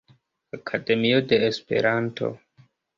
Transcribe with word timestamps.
Akademio 0.57 1.21
de 1.33 1.41
Esperanto. 1.53 2.35